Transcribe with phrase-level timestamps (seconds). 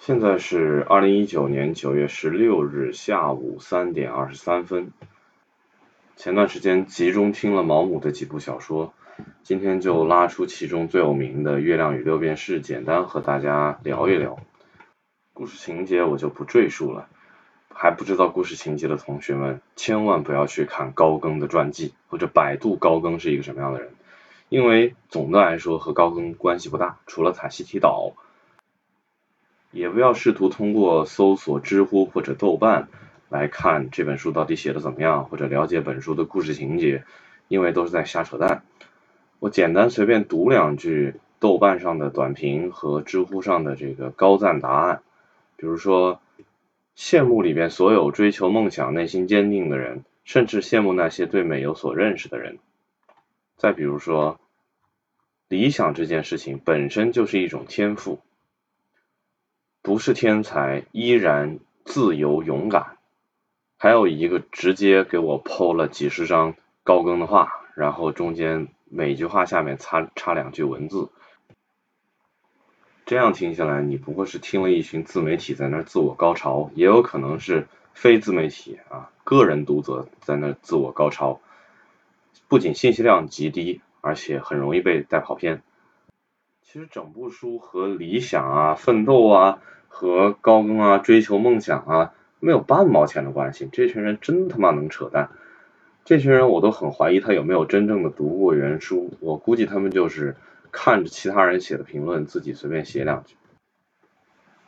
[0.00, 4.92] 现在是二零一九年九月十六日下午三点二十三分。
[6.16, 8.94] 前段时间集中听了毛姆的几部小说，
[9.42, 14.38] 今天就拉出其中最有名的《月亮与六便士》，简单和大家聊一聊。
[15.34, 17.10] 故事情节我就不赘述了，
[17.68, 23.90] 还不知道故事情节的同学们，千万不要去看高更的传记，或者百度高更是一个什么样的人，
[24.48, 28.14] 因为总的来说和高更关系不大，除了塔希提岛。
[29.70, 32.88] 也不要试图通过搜索知乎或者豆瓣
[33.28, 37.04] 来看这本书到底写的怎么样，或者了解本书的故事情节，
[37.48, 38.64] 因为都是在瞎扯淡。
[39.38, 45.02] 我简单随便读两句豆瓣上的短评和知乎上的这个高赞答案。
[45.56, 46.20] 比如说，
[46.96, 52.58] 羡慕里边所有追求梦想、内心坚定的人，甚至羡慕那些对美有所认识的人。
[53.56, 54.40] 再比如说，
[55.48, 58.20] 理想这件事情本身就是一种天赋，
[59.82, 62.98] 不是天才依然自由勇敢。
[63.78, 71.08] 还有一个直接给我剖了几十张高更的话，然后中间每句话下面插插两句文字。
[73.06, 81.40] 这样听下来，你不过是听了一群自媒体在那自我高潮，也有可能是非自媒体啊个人读者在那自我高潮，
[82.48, 85.62] 不仅信息量极低，而且很容易被带跑偏。
[86.72, 93.68] 其实整部书和理想啊、奋斗啊、和高更啊、追求梦想啊没有半毛钱的关系。
[93.72, 95.30] 这群人真他妈能扯淡，
[96.04, 100.36] 这群人我都很怀疑他有没有真正的读过原书，我估计他们就是。
[100.72, 103.34] 看着其他人写的评论，自己随便写两句。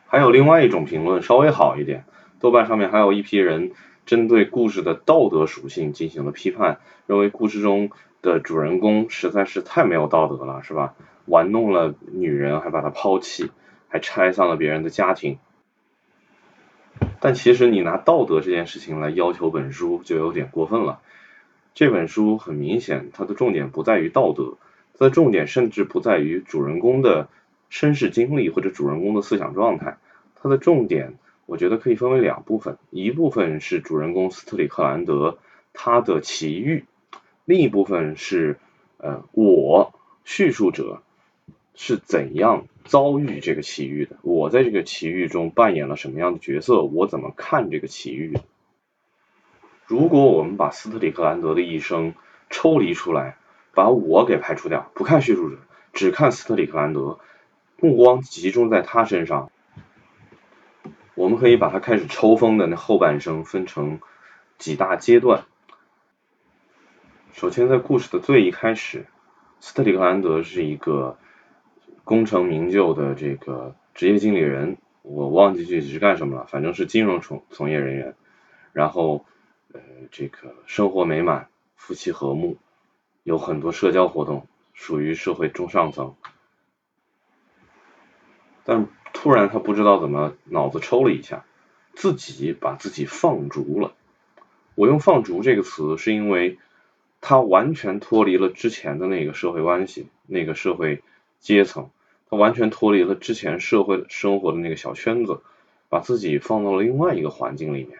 [0.08, 2.04] 还有另外一种评论稍微好一点，
[2.40, 3.70] 豆瓣上面还有一批人
[4.04, 10.96] 针对故事的道德属性进行了批判，认为故事中的主人公实在是太没有道德了，是吧？
[11.26, 13.50] 玩弄了女人，还把她抛弃，
[13.88, 15.38] 还拆散了别人的家庭。
[17.20, 21.00] 但其实你拿道德这件事情来要求本书，就有点过分了。
[21.74, 24.56] 这本书很明显，它的重点不在于道德。
[24.98, 27.28] 它的重点甚至不在于主人公的
[27.70, 29.96] 身世经历或者主人公的思想状态，
[30.36, 31.14] 它的重点
[31.46, 35.38] 我觉得可以分为两部分，一部分是主人公斯特里克兰德
[35.72, 36.84] 他的奇遇，
[37.46, 38.58] 另一部分是
[38.98, 41.02] 呃我叙述者
[41.74, 48.38] 是怎样遭遇这个奇遇的，我在这个奇遇中扮演了什么样的角色，我怎么看这个奇遇。
[49.86, 52.14] 如果我们把斯特里克兰德的一生
[52.50, 53.36] 抽离出来。
[53.74, 55.56] 把我给排除掉，不看叙述者，
[55.94, 57.18] 只看斯特里克兰德，
[57.78, 59.50] 目光集中在他身上。
[61.14, 64.00] 我们可以把他开始抽风的那后半生分成
[64.58, 65.44] 几大阶段。
[67.32, 69.06] 首先，在故事的最一开始，
[69.60, 71.16] 斯特里克兰德是一个
[72.04, 78.14] 功成名就的这个职业经理人，我忘记具体是干什么了，反正是金融从从业人员。
[78.72, 79.24] 然后，
[79.72, 79.80] 呃，
[80.10, 82.56] 这个生活美满，夫妻和睦。
[83.22, 86.16] 有很多社交活动，属于社会中上层，
[88.64, 91.44] 但突然他不知道怎么脑子抽了一下，
[91.94, 93.92] 自己把自己放逐了。
[94.74, 96.58] 我用“放逐”这个词，是因为
[97.20, 101.02] 他完全脱离了之前的那个社会关系、那个社会
[101.42, 101.90] 阶层，
[102.30, 105.42] 他完全脱离了之前社会生活的那个小圈子，
[105.90, 107.98] 把自己放到了另外一个环境里面，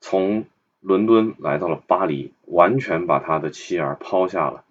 [0.00, 0.44] 从。
[0.86, 4.64] 伦敦来到了巴黎，完全把他的妻儿抛下了。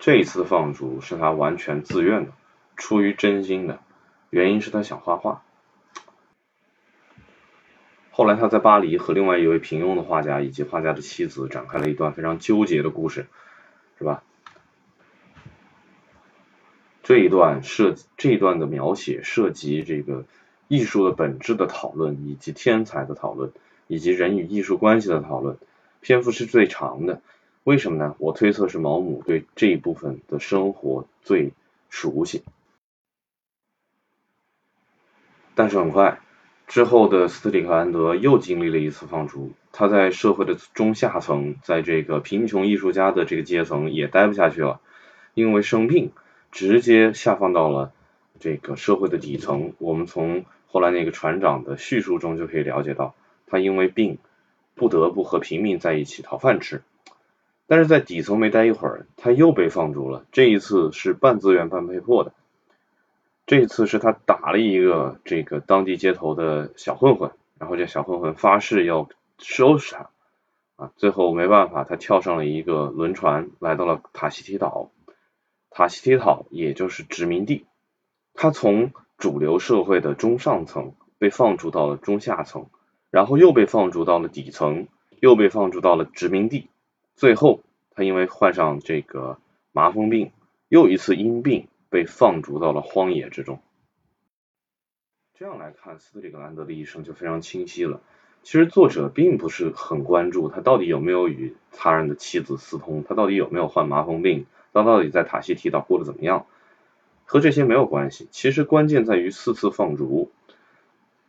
[0.00, 2.32] 这一次放逐是他完全自愿的，
[2.76, 3.78] 出于真心的，
[4.30, 5.44] 原因是他想画画。
[8.10, 13.28] 后来他在巴黎和另外一位平庸的画家以及画家的妻子展开了一段非常纠结的故事，
[13.96, 14.24] 是吧？
[17.02, 20.24] 这一段涉这一段的描写涉及这个
[20.68, 23.52] 艺术的本质的讨论以及天才的讨论。
[23.88, 25.58] 以及人与艺术关系的讨论，
[26.00, 27.20] 篇幅是最长的。
[27.62, 28.14] 为什么呢？
[28.18, 31.52] 我推测是毛姆对这一部分的生活最
[31.90, 32.42] 熟悉。
[35.54, 36.20] 但是很快
[36.66, 44.80] 之后的斯特里克兰德又经历了一次放逐，他在社会的中下层，在这个贫穷艺术家的这个阶层也待不下去了，
[45.34, 46.12] 因为生病，
[46.52, 47.92] 直接下放到了
[48.38, 49.72] 这个社会的底层。
[49.78, 53.14] 我们从后来那个船长的叙述中就可以了解到。
[53.46, 54.18] 他因为病，
[54.74, 56.82] 不得不和平民在一起讨饭吃，
[57.66, 60.24] 但是在底层没待一会儿，他又被放逐了。
[60.32, 62.32] 这一次是半自愿半被迫的。
[63.44, 69.08] 这一次是他打了一个这个当地街头的小混混，然后这小混混发誓要
[69.38, 70.10] 收拾他，
[70.76, 74.90] 啊，最后没办法，他跳上了一个轮船，来到了塔希提岛。
[75.74, 77.64] 塔希提岛也就是殖民地，
[78.34, 82.66] 他从主流社会的中上层，被放逐到了中下层，
[83.10, 84.88] 然后又被放逐到了底层，
[85.20, 86.68] 又被放逐到了殖民地，
[87.14, 87.60] 最后
[87.90, 89.38] 他因为患上这个
[89.72, 90.30] 麻风病，
[90.68, 93.60] 又一次因病被放逐到了荒野之中。
[95.34, 98.00] 这样来看，斯特里格兰德的一生就非常清晰了。
[98.42, 106.46] 其实作者并不是很关注他到底有没有与他人的妻子私通，他到底有没有患麻风病，他到底在塔希提岛过得怎么样，
[107.24, 108.28] 和这些没有关系。
[108.30, 110.30] 其实关键在于四次放逐，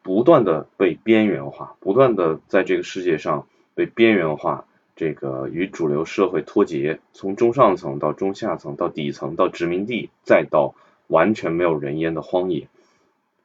[0.01, 10.75] 不断的被边缘化，不断的在这个世界上被边缘化，这个与主流社会脱节，从中上层到中下层到底层到殖民地，再到
[11.07, 12.67] 完全没有人烟的荒野。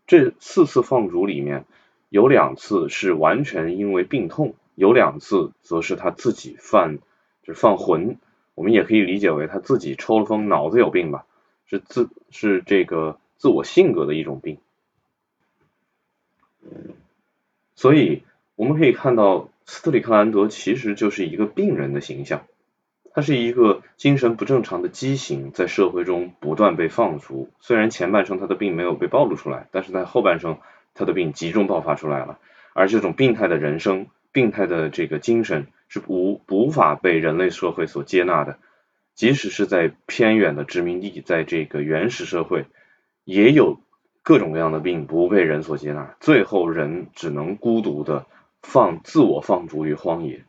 [0.06, 1.64] 这四次放逐里面，
[2.08, 6.98] 有两次是完全因为病痛，有两次则是他自己犯，
[7.42, 8.16] 就是犯浑。
[8.58, 11.26] 我们也可以理解为他自己抽了风，脑子有病吧，
[11.68, 14.58] 是自是这个自我性格的一种病。
[17.76, 18.24] 所以
[18.56, 22.46] 我们可以看到，斯特里克兰德其实就是一个病人的形象。
[23.14, 27.50] 他是一个精神不正常的畸形，在社会中不断被放逐。
[27.60, 30.58] 虽然前半生他的病没有被暴露出来，但是在后半生
[30.94, 32.40] 他的病集中爆发出来了。
[32.74, 38.58] 而这种病态的人生、病态的这个精神是无无法被人类社会所接纳的。
[39.14, 42.66] 即使是在偏远的殖民地，在这个原始社会，
[43.24, 43.80] 也有
[44.22, 46.14] 各种各样的病不被人所接纳。
[46.20, 48.26] 最后人只能孤独的
[48.62, 50.44] 放自我放逐于荒野。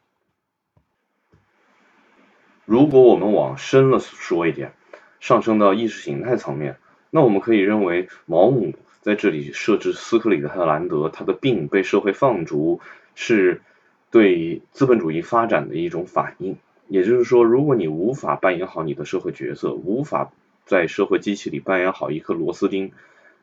[2.65, 4.73] 如果我们往深了说一点，
[5.19, 6.77] 上升到意识形态层面，
[7.09, 12.79] 那我们可以认为毛姆在这里设置斯克里特兰德他的病被社会放逐，
[13.15, 13.63] 是
[14.11, 16.57] 对资本主义发展的一种反应。
[16.87, 20.31] 也就是说，如果你无法扮演好你的社会角色，无法
[20.65, 22.91] 在社会机器里扮演好一颗螺丝钉，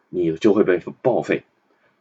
[0.09, 1.45] 你就会被报废，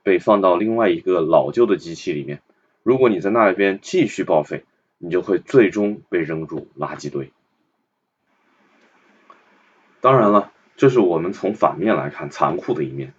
[0.01, 2.41] 被放到另外一个老旧的机器里面。
[2.81, 4.63] 如果你在那边继续报废，
[4.97, 7.31] 你就会最终被扔入垃圾堆。
[10.01, 13.13] 当然了，这是我们从反面来看残酷的一面。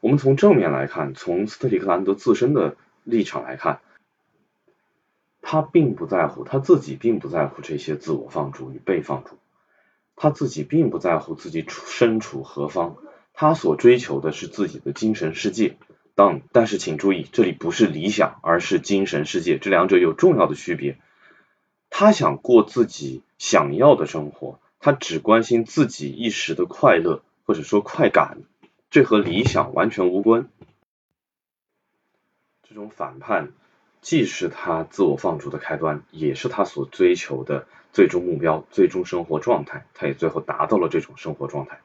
[0.00, 3.80] 我们从正面来看，从斯特里克兰德自身的立场来看，
[5.50, 9.38] 他并不在乎，他自己并不在乎这些自我放逐与被放逐，
[10.14, 12.98] 他自己并不在乎自己处身处何方，
[13.32, 15.78] 他所追求的是自己的精神世界。
[16.14, 20.98] 当但是请注意，这里不是理想，而是精神世界，这两者有重要的区别。
[21.88, 28.42] 他想过自己想要的生活，他只关心自己一时的快乐或者说快感，
[28.90, 30.50] 这和理想完全无关。
[32.68, 33.54] 这种反叛
[34.00, 39.86] 既是他自我放逐的开端，也是他所追求的最终目标、最终生活状态。
[39.94, 41.80] 他也最后达到了这种生活状态，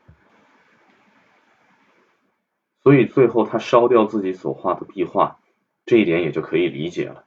[2.84, 5.40] 所以最后他烧掉自己所画的壁画，
[5.86, 7.24] 这一点也就可以理解了。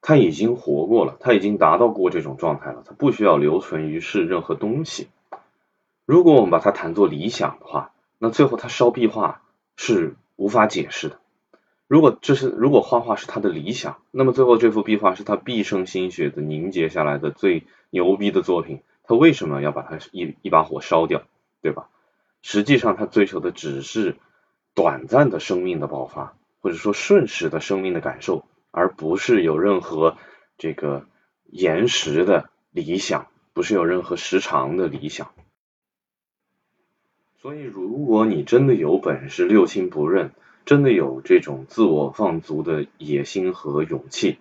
[0.00, 5.08] 他已经活过了，他已经达到过这种状态了，他不需要留存于世任何东西。
[6.06, 9.42] 如果我们把它谈作理想的话，那最后他烧壁画
[9.76, 11.20] 是无法解释的。
[11.92, 21.20] 如果这是如果画画是他的理想，那么最后这幅壁画是他毕生心血的凝结下来的最牛逼的作品，他为什么要把它一一把火烧掉，
[21.60, 21.90] 对吧？
[22.40, 24.16] 实际上他追求的只是
[24.72, 28.46] 短暂的生命的爆发，或者说瞬时的生命的感受。
[28.70, 30.16] 而不是有任何
[30.56, 31.04] 这个
[31.44, 35.30] 延时的理想，不是有任何时长的理想。
[37.42, 40.32] 所以，如果你真的有本事六亲不认，
[40.64, 44.38] 真的有这种自我放逐的野心和勇气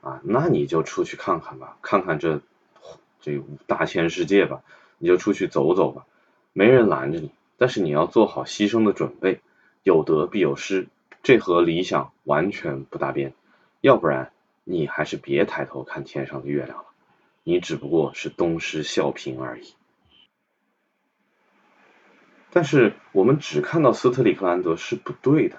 [0.00, 2.40] 啊，那你就出去看看吧，看看这
[3.20, 4.62] 这大千世界吧，
[4.98, 6.06] 你就出去走走吧，
[6.52, 9.40] 没人拦着你，但是你要做好牺牲的准备，
[9.82, 10.86] 有得必有失，
[11.22, 13.32] 这和理想完全不搭边。
[13.80, 14.30] 要不然，
[14.64, 16.84] 你还是别抬头看天上的月亮了，
[17.42, 19.74] 你只不过是东施效颦而已。
[22.58, 25.58] 但是我们只看到斯特里克兰德是不对的，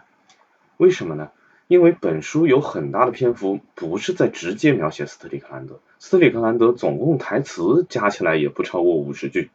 [0.76, 1.32] 为什么呢？
[1.70, 9.50] 因为本书有很大的篇幅不是在直接描写斯特里克兰德，斯特里克兰德总共台词加起来也不超过五十句，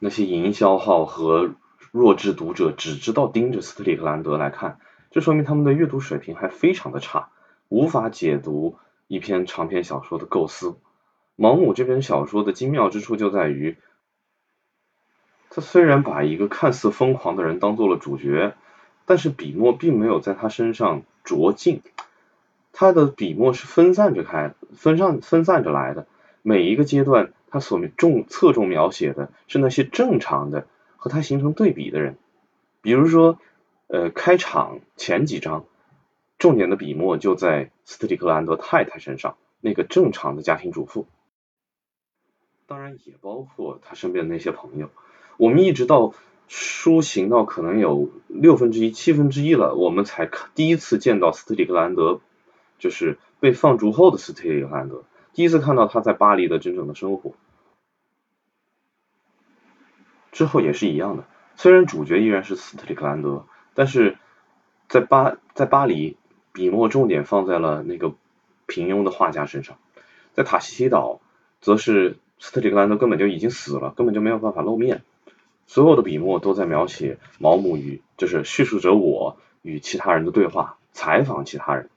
[0.00, 1.54] 那些营销号和
[1.92, 4.80] 弱智读者只知道盯着斯特里克兰德来看。
[5.12, 7.28] 这说明他们的阅读水平还非常的差，
[7.68, 10.74] 无法解读一篇长篇小说的构思。
[11.36, 13.76] 毛姆这篇小说的精妙之处就在于，
[15.50, 18.54] 他虽然把一个看似疯狂的人当做了主角，
[19.06, 21.82] 但是笔墨并没有在他身上着尽，
[22.72, 26.06] 他的笔墨是分散着开，分散分散着来的。
[26.42, 32.16] 每一个阶段，他所重侧重描写的是那些正常的和他形成对比的人。
[32.80, 33.38] 比如说，
[33.88, 35.64] 呃，开场前几章，
[36.38, 41.06] 重点的笔墨就在斯特里克兰德太太身上，那个正常的家庭主妇，
[42.66, 44.90] 当然也包括他身边的那些朋友。
[45.38, 46.12] 我们一直到
[46.48, 52.20] 书行到可能有六分之一、七分之一了，我们才看第一次见到斯特里克兰德，
[52.78, 57.32] 就是被放逐后的斯特里克兰德，第一次看到他在巴黎的真正的生活。
[60.32, 61.24] 之后也是一样的。
[61.56, 64.18] 虽然主角依然是斯特里克兰德，但是
[64.88, 66.16] 在巴在巴黎，
[66.52, 68.14] 笔墨重点放在了那个
[68.66, 69.78] 平庸的画家身上。
[70.34, 71.20] 在塔西提岛，
[71.60, 75.02] 则是斯特里克兰德根本就已经死了，根本就没有办法露面。
[75.68, 81.90] 所有的笔墨都在描写毛姆与就是叙述者我与其他人的对话，采访其他人。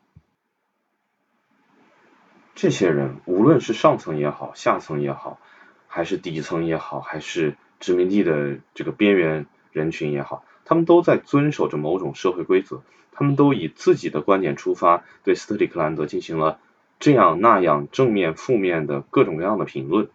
[2.54, 5.40] 这些人无论是上层也好，下层也好，
[5.88, 16.60] 还是底层也好，还是殖民地的这个边缘人群也好，他们都在遵守着某种社会规则，他们都以自己的观点出发，对斯特里克兰德进行了
[17.00, 20.10] 这样那样正面、负面的各种各样的评论。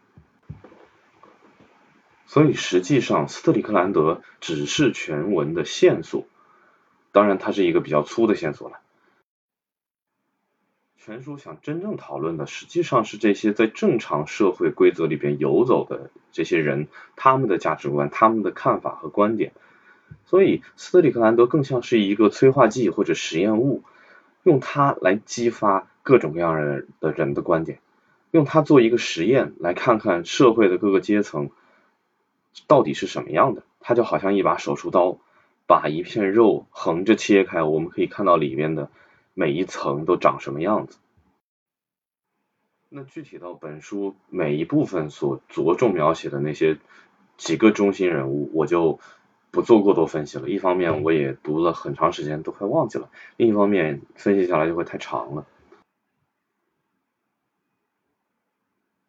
[2.26, 6.26] 所以实际上，斯特里克兰德只是全文的线索，
[7.12, 8.80] 当然它是一个比较粗的线索了。
[10.98, 19.52] 全书想真正讨论的，实际上是这些在正常社会规则里边游走的这些人，他们的价值观、他们的看法和观点。
[20.24, 23.84] 所以，斯特里克兰德更像是一个催化剂或者实验物，
[24.42, 27.78] 用它来激发各种各样的人的观点，
[28.32, 31.50] 用它做一个实验，来看看社会的各个阶层
[32.66, 33.62] 到底是什么样的。
[33.80, 35.18] 它就好像一把手术刀，
[35.66, 38.90] 把一片肉横着切开，我们可以看到里面的。
[39.38, 40.96] 每一层都长什么样子？
[42.88, 46.78] 那具体到本书每一部分所着重描写的那些
[47.36, 48.98] 几个中心人物，我就
[49.50, 50.48] 不做过多分析了。
[50.48, 55.44] 一方面我也读了很长时间，都快忘记了；另一方面分析下来就会太长了。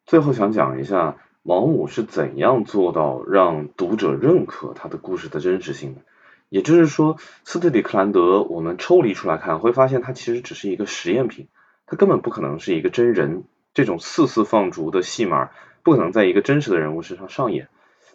[0.04, 6.02] 最后想讲一下毛姆是怎样做到让读者认可他的故事的真实性的。
[6.50, 11.48] 也就是说，斯特里克兰德，我们抽离出来看，会发现他其实只是一个实验品，
[11.86, 13.44] 他根本不可能是一个真人。
[13.74, 15.50] 这种四次放逐的戏码
[15.82, 17.68] 不可能在一个真实的人物身上上演。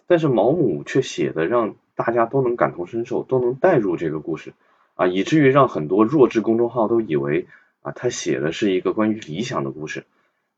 [0.06, 4.52] 但是毛姆却写的让大家都能感同身受，都能带入这个故事
[4.94, 7.46] 啊，以至于让很多弱智公众号都以为
[7.82, 10.04] 啊，他写的是一个关于理想的故事。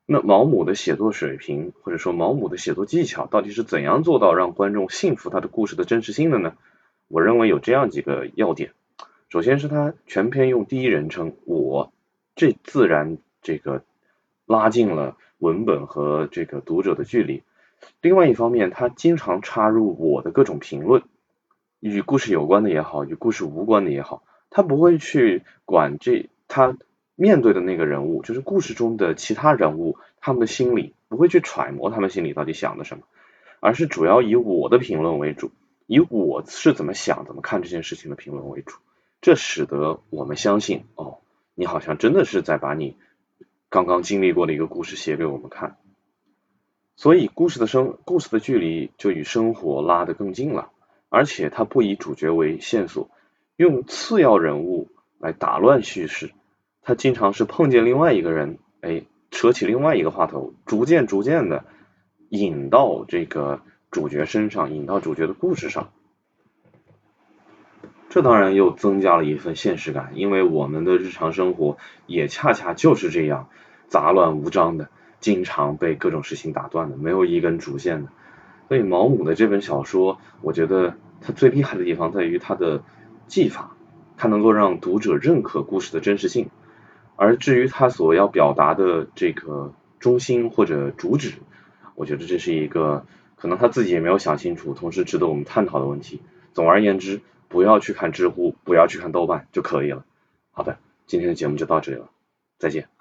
[0.06, 6.54] 那毛姆的写作水平，或者说毛姆的写作技巧，到底是怎样做到让观众信服他的故事的真实性的呢？
[7.08, 8.72] 我认为有这样几个要点，
[9.28, 11.92] 首先是他全篇用第一人称我，
[12.36, 13.82] 这自然这个
[14.46, 17.42] 拉近了文本和这个读者的距离。
[18.00, 21.02] 另外一方面，他经常插入我的各种评论，
[21.80, 26.76] 与故事有关的也好，与故事无关的也好，他不会去管这他
[27.16, 33.04] 面对的那个人物，就是故事中的其他人物他们的心理，不会去揣摩他们心里到底想的什么，
[33.58, 35.50] 而是主要以我的评论为主。
[35.88, 38.76] 以我是怎么想、怎么看这件事情的评论为主，
[39.20, 41.18] 这使得我们相信，哦，
[41.54, 42.96] 你好像真的是在把你
[43.70, 45.76] 刚刚经历过的一个故事写给我们看，
[46.96, 50.72] 所以故事的生、故事的距离就与生活拉得更近了，
[51.08, 53.08] 而且它不以主角为线索，
[53.54, 54.88] 用次要人物
[55.20, 56.32] 来打乱叙事，
[56.86, 61.66] 他经常是碰见另外一个人，哎，扯起另外一个话头，逐渐、逐渐的
[62.30, 63.60] 引到这个。
[63.88, 65.90] 主角身上引到主角的故事上，
[68.10, 73.48] 这当然又增加了一份现实感，因为我们的日常生活也恰恰就是这样
[73.88, 74.90] 杂乱无章的，
[75.20, 78.10] 经常被各种事情打断的，没有一根主线的。
[78.68, 82.82] 所以毛姆的这本小说，我觉得它最厉害的地方在于它的
[83.28, 83.76] 技法，
[84.18, 86.50] 它能够让读者认可故事的真实性。
[87.16, 91.32] 而至于他所要表达的这个中心或者主旨，
[91.94, 93.04] 我觉得这是一个。
[93.38, 96.22] 可能他自己也没有想清楚，同时值得我们探讨的问题。
[96.54, 100.06] 总而言之，不要去看知乎，不要去看豆瓣就可以了。
[100.52, 102.08] 好的，今天的节目就到这里了，
[102.58, 102.95] 再见。